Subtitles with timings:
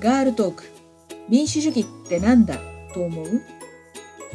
[0.00, 0.64] ガールトーク。
[1.28, 2.56] 民主主義ってなんだ？
[2.94, 3.42] と思う？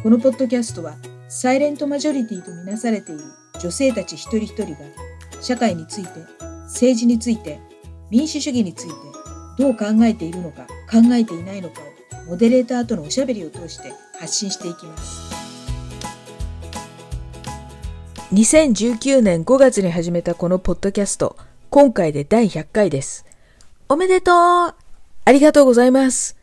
[0.04, 0.98] このポッドキャストは
[1.30, 3.24] サイレントマジョリティとみなされている
[3.62, 4.78] 女性たち一人一人が
[5.42, 6.10] 社会について
[6.66, 7.62] 政治について
[8.10, 8.94] 民主主義について
[9.58, 15.34] どう考えているのか考えていないのかをモデレーターとのおしゃべりを通して発信していきます。
[18.34, 21.38] 2019年5月に始めたこのポッドキャスト
[21.70, 23.26] 今回で第100回です。
[23.88, 24.83] おめでとう！
[25.26, 26.38] ありがとうございます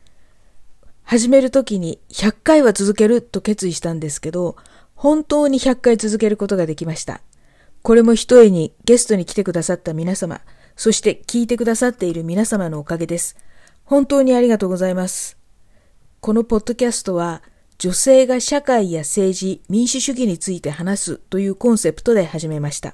[1.02, 4.54] 始めるときに100回は続けると決意したんですけど、
[4.94, 7.20] 本当に100回続けることができました。
[7.82, 10.40] これも一重にゲストに来てくださった皆様、
[10.76, 13.36] そして聞いてくださっている皆様のおかげです。
[13.84, 15.36] 本当にありがとうございます。
[16.20, 17.42] このポッドキャストは、
[17.78, 22.92] 女性が社会や政治、民主主義について話すというコンセプトで始めました。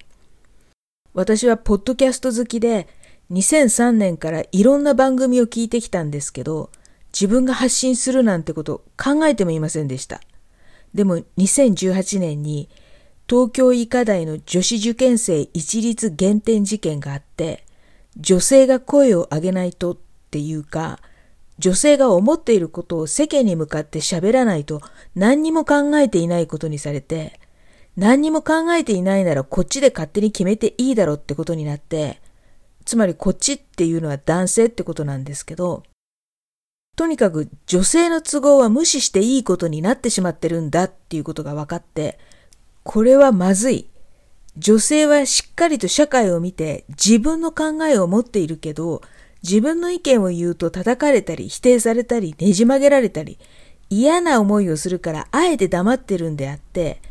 [1.12, 2.88] 私はポッドキャスト好きで、
[3.30, 6.70] 2003年からいろんな番組を聞いてきたんですけど、
[7.12, 10.20] 自分が発信するなんてこと考えてもいませんでした。
[10.94, 12.68] でも2018年に
[13.28, 17.64] 東京医科大の女子受験生一律減点事件があって、
[18.16, 19.98] 女性が声を上げないとっ
[20.30, 21.00] ていうか、
[21.58, 24.82] 女性が思っていることを世間に向かって喋らないと
[25.14, 27.40] 何にも考えていないことにされて、
[27.96, 32.20] 何にも考えていないならこっちで勝手に決めていいだろうってことになって、
[32.86, 35.82] つまりこっちっていうのは男性ってことなんですけど、
[36.96, 42.18] とにかく女性の都合は無視していいことになってしまってるんだっていうことが分かって、
[42.84, 43.90] これはまずい。
[44.56, 49.02] 女性はしっかりと社会を見て自分の考えを持っているけど、
[49.42, 53.38] 自分の意見を言うと叩かれたり否定されたりねじ曲げられたり
[53.90, 57.02] 嫌な思いをするからあえて黙ってるんであって、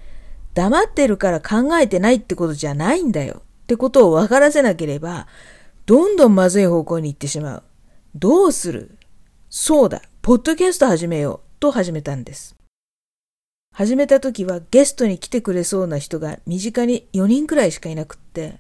[0.55, 5.27] 黙ってるから考えてないってことじゃないんだよってことを分からせなければ、
[5.86, 7.64] どんどんまずい方向に行ってしまう。
[8.16, 8.97] どうする？
[9.52, 12.55] そうだ、ポッドキャスト始めようと始めたんです。
[13.72, 18.56] 始めた時はゲストに来てくれそうな人が身近に4人くらいしかいなくって、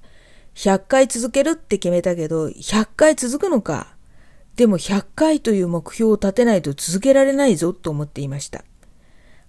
[0.53, 3.95] 100回続けるって決めたけど、100回続くのか。
[4.55, 8.63] でも100回という目標を立てないと続けられないぞと思っていました。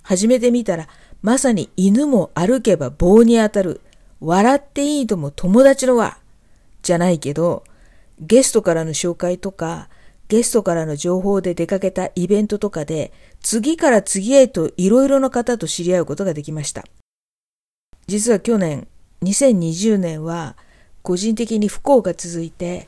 [0.02, 0.88] 始めてみたら、
[1.20, 3.82] まさに犬も歩けば棒に当たる。
[4.20, 6.16] 笑っていいとも友達の輪。
[6.86, 7.64] じゃないけど、
[8.20, 9.88] ゲストからの紹介とか、
[10.28, 16.84] ゲストからの情報で出かけたイベントとかで、次から次へといろいろな方と知り合うことができました。
[18.06, 18.86] 実は去年、
[19.22, 20.56] 2020年は、
[21.02, 22.86] 個人的に不幸が続いて、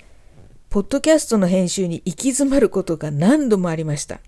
[0.70, 4.20] ポッドキャストの編集に行き詰まることが何度もありました。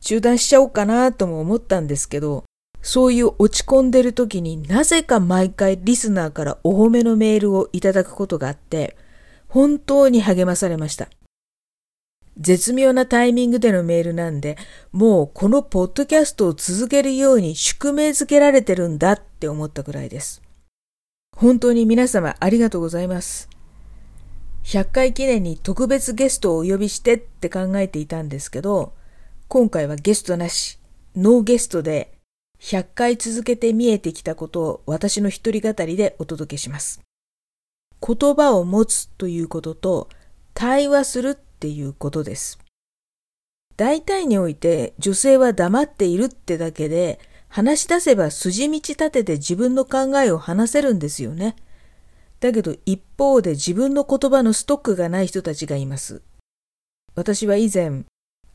[0.00, 2.44] 中断しちゃおうかなとも思ったんですけど、
[2.80, 8.96] そういう落ち込んでる時になぜか毎回リスナーからお褒めのメールをいただくことがあって、
[9.52, 11.10] 本当に励まされました。
[12.38, 14.56] 絶妙なタイミングでのメールなんで、
[14.92, 20.40] もうこのポッドキャストを続けるように宿命づけられてるんだって思ったくらいです。
[21.36, 23.50] 本当に皆様ありがとうございます。
[24.64, 28.94] 100回記念に特別ゲストをお呼びしてって考えていたんですけど、
[29.48, 30.78] 今回はゲストなし、
[31.14, 32.14] ノーゲストで
[32.58, 37.02] 100回続けて見えてきたことを私の一人語りでお届けします。
[38.04, 40.08] 言葉を持つということと
[40.54, 42.58] 対話するっていうことです。
[43.76, 51.56] 大体において女性は黙っているってだけで話し出せば筋道立てて自分の考えを話せるんですよね。
[52.40, 56.22] だけど一方で自分の言葉のストックがない人たちがいます。
[57.14, 58.04] 私は以前、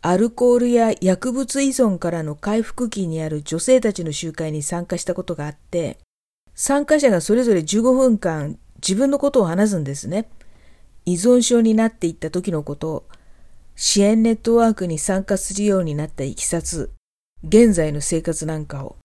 [0.01, 5.99] アルコールや薬物依存からの回復期にある女性たちの集会に参加したことがあって、
[6.55, 10.29] 参加者がそれぞれ15分間自分のことを話すんですね。
[11.05, 13.07] 依存症になっていった時のことを、
[13.75, 16.91] 支援ネットワークに参加するようになったいきさつ、
[17.43, 18.97] 現在の生活なんかを。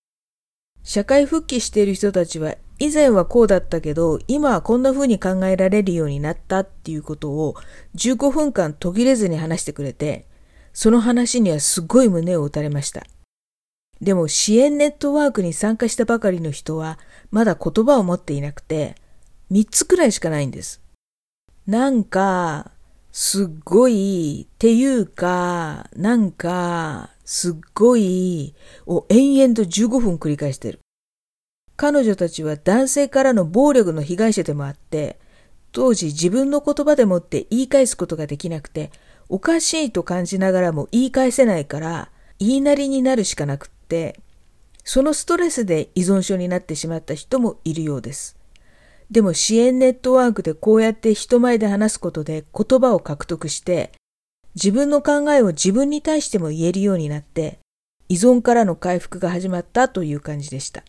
[0.82, 7.54] 社会復帰している人たちは以前はこうだったけど、今はこんな風に考えられるようになったっていうことを
[7.94, 10.26] 15分間途切れずに話してくれて、
[10.72, 13.06] その話にはすごい胸を打たれました。
[14.00, 16.98] でも支援ネットワークに参加したばかりの人は
[17.30, 18.96] まだ言葉を持っていなくて、
[19.52, 20.80] 3つくらいしかないんです。
[21.66, 22.72] なんか、
[23.12, 28.54] すっごい、っていうか、なんか、すっごい、
[28.86, 30.80] を延々と15分繰り返してる。
[31.76, 35.18] 彼女たちは男性からの暴力の被害者でもあって、
[35.72, 38.90] 当時自分の言葉でもって言い返すことができなくて、
[39.28, 44.18] おかしいと感じながらも言い返せないから、言いなりになるしかなくって、
[44.84, 48.41] そのストレスで依存症になってしまった人もいるようです。
[49.12, 53.92] でも支援ネットワークでこうやって人前で話すことで言葉を獲得して、
[54.54, 57.58] 自分の考えを自分に対しても言えるようになって、
[58.08, 60.82] 依存からの回復が始まったという感じでした。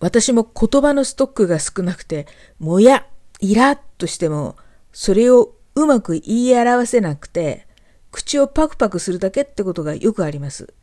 [0.00, 2.26] 私も言葉のストックが少なくて、
[2.58, 3.06] もや、
[3.40, 4.56] イラッとしても、
[4.92, 7.66] それをうまく言い表せなくて、
[8.10, 10.74] 口をパクパクするだけってことがよくあります。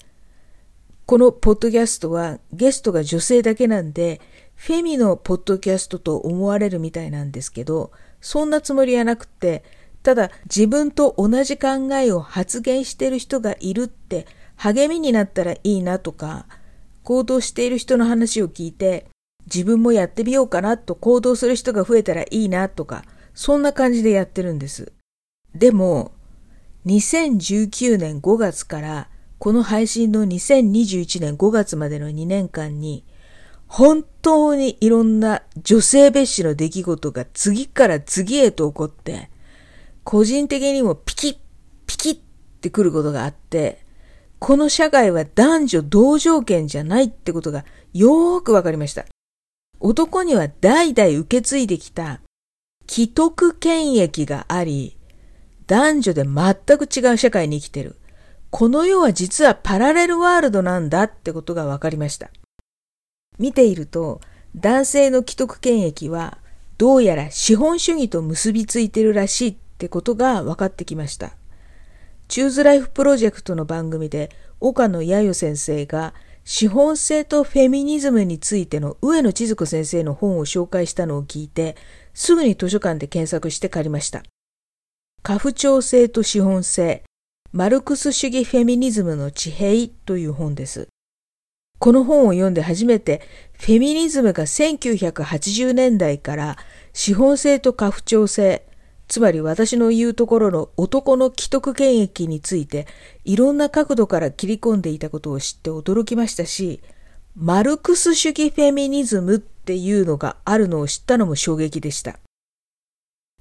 [1.05, 4.21] このポッドキャストはゲストが女性だけなんで、
[4.63, 9.63] フェミのポッドキャストと思われるみたいなんですけど、そんなつもりはなくて、
[10.03, 14.27] ただ自分と同じ考えを発言している人がいるって
[14.57, 16.45] 励みになったらいいなとか、
[17.01, 19.07] 行動している人の話を聞いて、
[19.51, 23.03] 自分もやってみようかなと行動する人が増えたらいいなとか、
[23.33, 24.93] そんな感じでやってるんです。
[25.55, 26.11] でも、
[26.85, 29.09] 2019年5月から
[29.39, 33.03] この配信の2021年5月までの2年間に、
[33.73, 39.29] 本当にいろんな女性蔑視の出来事が次から次へと起こって、
[40.03, 41.37] 個人的にもピキッ、
[41.87, 42.19] ピキッっ
[42.59, 43.79] てくることがあって、
[44.39, 47.63] この社会は男女同条件じゃないってことが
[47.93, 49.05] よーくわかりました。
[49.79, 52.19] 男には代々受け継いできた
[52.89, 54.97] 既得権益があり、
[55.67, 57.95] 男女で全く違う社会に生きてる。
[58.49, 62.31] この世は実はパラレルワールドなんだってことが分かりました。
[63.41, 64.21] 見ていると、
[64.55, 66.37] 男性の既得権益は
[66.77, 71.33] どうやら資本主義と結びついてるらしいってことが分かってきました。
[72.27, 74.29] チューズライフプロジェクトの番組で
[74.59, 81.75] 岡野弥生先生が資本性とフェミニズムについての上野千鶴子先生の本を紹介したのを聞いて、
[82.13, 84.23] すぐに図書館で検索して借りました。
[85.23, 87.03] 家父長制と資本性、
[87.51, 90.87] マルクス主義フェミニズムの地平という本です。
[91.81, 93.23] この本を読んで初めて、
[93.57, 96.57] フェミニズムが1980年代から
[96.93, 98.67] 資本性と家父長制、
[99.07, 102.85] つまり私の言うところの男の既得権益について
[103.25, 106.81] いろんな角度から切り込んでいたことを知って驚きましたし、
[107.35, 112.19] マルクス主義フェミニズムっていうのがあるのを知ったのも衝撃でした。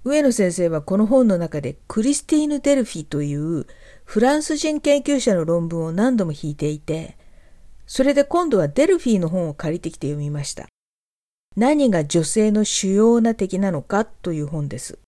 [0.02, 3.66] 上野先生はこの本の中でクリスティーヌ・デルフィという
[4.06, 7.19] フランス人研究者の論文を何度も引いていて、
[7.92, 10.68] それで今度はデルフィーの本を借りてきて読みました。
[11.56, 15.00] 何が女性の主要な敵なのかという本です。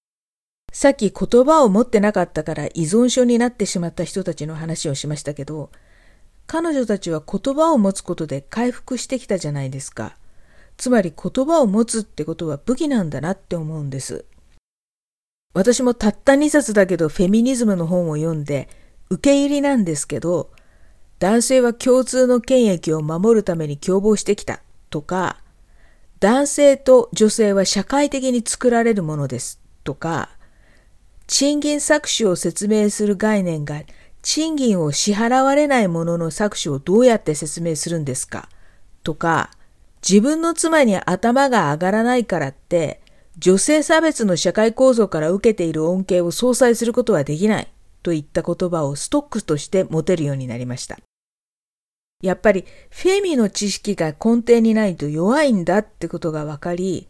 [0.73, 5.71] さっき言葉を持ってなかったから依存症になってしまった人たちの話をしましたけど、
[6.49, 10.17] 彼女たちは言葉を持つことで回復してきたじゃないですか。
[10.77, 14.25] つまり言葉を持つってことは武器なんだなって思うんです。
[15.55, 18.69] 私もたった2冊だけどフェミニズムの本を読んで
[19.09, 20.51] 受け入りなんですけど、
[21.23, 24.61] 男性は共通の権益を守るために共謀してきた。
[24.91, 25.39] とか、
[26.19, 29.61] 男性と女性は社会的に作られるものです。
[29.85, 30.31] とか、
[31.29, 33.83] 賃金搾取を説明する概念が
[34.23, 38.49] 賃金を支払われないものの搾取をどうやって説明するんですか。
[39.05, 39.53] とか、
[40.03, 43.01] 自分の妻に頭が上がらないからって
[43.39, 47.69] 女性差別の社会構造から受けている恩恵を相殺することはできない。
[48.03, 50.99] といった言葉をストックとして持てるようになりました。
[52.23, 57.09] やっぱりフェミの知識が根底にないと弱いんだってことが分かり、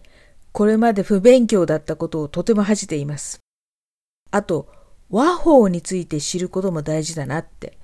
[0.52, 3.40] これまで不勉強だったことをとても恥じています。
[4.30, 4.68] あと、
[5.10, 7.78] 和法について知ることも大事だなって。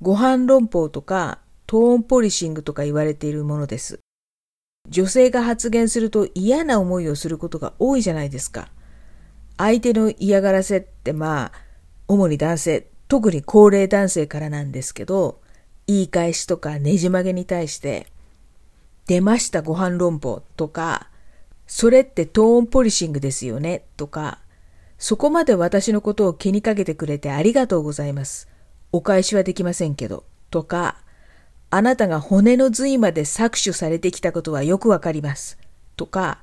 [0.00, 4.00] ご飯論法とかトーンポリシングとか言われているものです。
[4.88, 8.70] 女性が発言すると嫌な思いをすることが多いじゃないですか。
[9.56, 11.52] 相手の嫌がらせってまあ、
[12.08, 15.40] 主に男性、特に高齢男性からなんですけど、
[15.86, 18.06] 言い返しとかねじ曲げに対して、
[19.06, 21.08] 出ましたご飯論法とか、
[21.66, 24.38] それってトーンポリシングですよねとか、
[24.98, 28.48] そこまで私のことを気にかけてくれてありがとうございます。
[28.92, 30.96] お返しはできませんけど、とか、
[31.70, 35.58] あなたが骨の髄まで搾取されてきたことはよくわかります。
[35.96, 36.42] とか、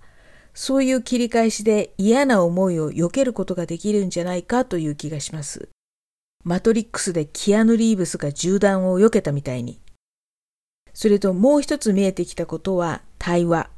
[0.53, 5.69] そういう切り返しで嫌な思いを避けることができるんじゃないかという気がします。
[6.43, 9.79] マトリックスでキアヌ・リーブスが銃弾を避けたみたいに。
[10.93, 13.69] それともう一つ見えてきたことは対話。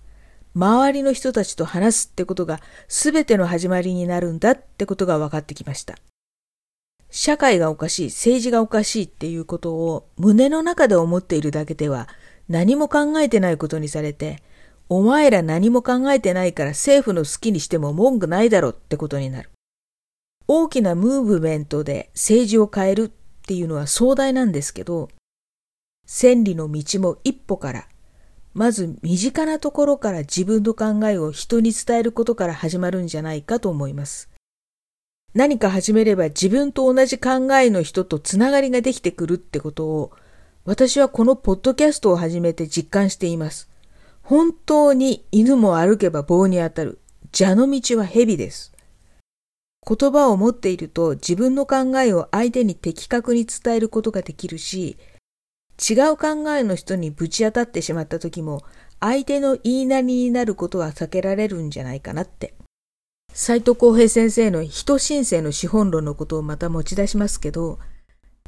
[0.55, 5.97] 周りの人たちと話すってことが全ての始まりになるんだってことが分かってきました。
[7.09, 12.07] 社会がおかしい、政治がおかしいっていうことを胸の中で思っているだけでは
[12.49, 14.41] 何も考えてないことにされて、
[14.89, 19.49] お前ら何も考えてないから政府の好きにしても文句ないだろってことになる。
[20.47, 23.11] 大きなムーブメントで政治を変えるっ
[23.45, 25.09] ていうのは壮大なんですけど、
[26.05, 27.87] 千里の道も一歩から、
[28.53, 34.29] まず身近なところから自分の考えを人に伝えることから始まるんじゃないかと思います。
[35.33, 40.11] 何か始めれば自分と同じ考えの人とつながりができてくるってことを
[40.65, 43.69] 私はこのポッドキャストを始めて実感しています。
[44.21, 46.99] 本当に犬も歩けば棒に当たる。
[47.35, 48.72] 蛇の道は蛇です。
[49.85, 54.97] 言葉を持っていると自分の考えを相手に的確に伝えることができるし、
[55.89, 58.63] 違う考えの人にぶち当たってしまった時も
[58.99, 62.53] 相手の言いなりになることは避けられるんじゃないかなって。
[63.33, 67.79] 斎藤浩平先生の人申請の資本論のことをまた持ち出しますけど、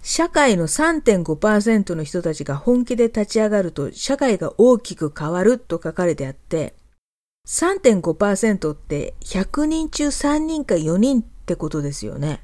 [0.04, 6.76] 社会の3.5%の人たちが本気で立ち上がると社会が大きく変わると書かれてあって、
[7.46, 12.42] 3.5%って100人中3人か4人ってことですよね。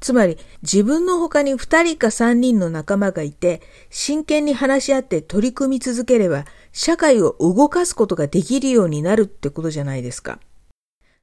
[0.00, 10.40] つまり自分の他に2人か3人の仲間がいて真剣に話し合って取り組み続ければ社会を動かすことができるようになるってことじゃないですか。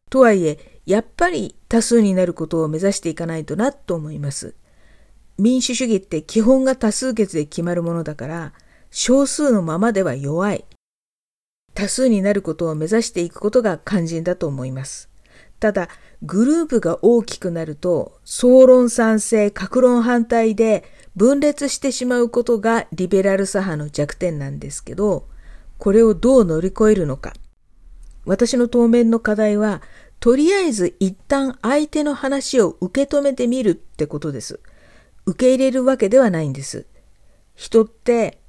[0.09, 4.55] とはいえ、やっぱり多数になることを目指していかないとなと思います。
[5.37, 8.53] 民主主義って基本が多数決で決まるものだから、
[8.91, 10.65] 少数のままでは弱い。
[11.79, 15.09] 多数になることを目指していくことが肝心だと思います。
[15.61, 15.87] ただ、
[16.21, 20.83] グループが大きくなると、総論賛成、格論反対で
[21.15, 25.29] 分裂してしまうことがリベラル左派の弱点なんですけど、
[25.77, 27.31] これをどう乗り越えるのか。
[28.25, 29.81] 私の当面の課題は、
[30.19, 34.59] とりあえず一旦相手の話を受け止めてみるってことです。
[35.25, 36.87] 受け入れるわけではないんです。
[37.55, 38.41] 人って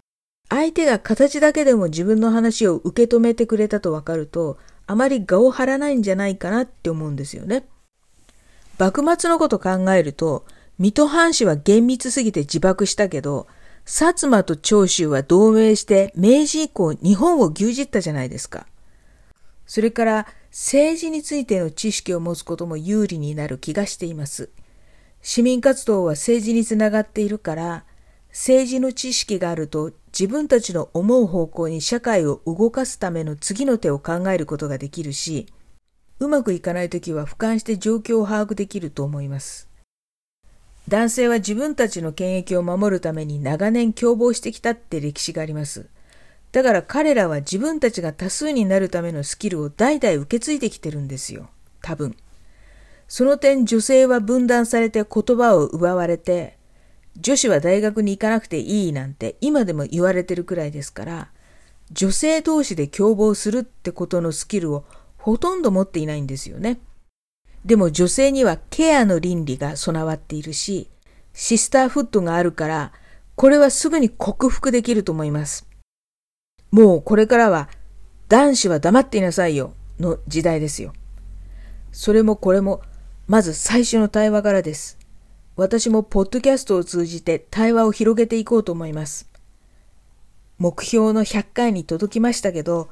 [0.51, 7.65] 相手が形だけでも自分の話を受け止めてくれたとわかると、あまり我を張らないんじゃないかなって思うんですよね。
[8.77, 10.45] 幕末のこと考えると、
[10.79, 13.47] 水戸藩士は厳密すぎて自爆したけど、
[13.87, 18.67] 薩摩と長州は同盟して明治以降日本を牛耳ったじゃないですか。
[19.67, 24.51] それから政治についての知識を持つことも有利になる気がしています。
[25.23, 27.85] 市民活動は政治につながっているから、
[28.31, 35.47] 政治の知識があると自分たちの思う方向に社会を動かすための次の手を考えることができるし、
[36.19, 39.69] うまくいかないときは俯瞰して状況を把握できると思います。
[40.89, 45.89] 男性は自分たちの権益を守るために長年共謀してきたって歴史があります。
[46.53, 51.49] だから彼らは自分たちが多数になるためのスキルを代々受け継いできてるんですよ。
[51.81, 52.17] 多分。
[53.07, 56.59] その点女性は分断されて言葉を奪われて、
[57.19, 61.29] 女子は大学に行かなくていいなんて今でも言われてるくらいですから、
[61.93, 64.85] 女性同士で共謀するってことのスキルを
[65.17, 66.81] ほとんど持っていないんですよね。
[67.65, 70.89] でも女性にはケアの倫理が備わっているし、
[71.35, 72.93] シスターフットがあるから、
[73.35, 75.67] これはすぐに克服できると思います。
[76.71, 77.69] もうこれからは
[78.29, 80.93] 男子は黙っていなさいよの時代ですよ。
[81.91, 82.83] それもこれも
[83.27, 85.00] まず最初の対話からです。
[85.61, 89.29] 私もポッドキャストを通じて対話を広げていこうと思います。
[90.57, 92.89] 目標の100回に届きましたけど、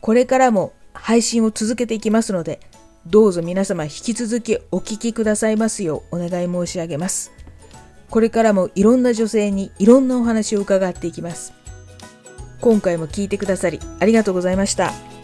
[0.00, 2.60] これからも配信を続けていきますので、
[3.04, 7.32] どうぞ皆様引き続きお聞きくださいますようお願い申し上げます。
[8.10, 11.52] これからもいろんな女性にいろんなお話を伺っていきます。
[12.60, 15.17] 今回も聞いてくださりありがとうございました。